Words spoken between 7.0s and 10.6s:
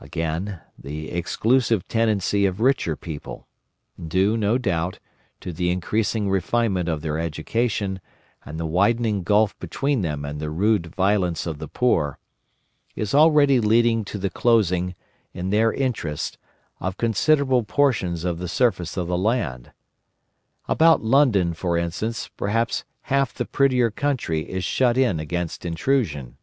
their education, and the widening gulf between them and the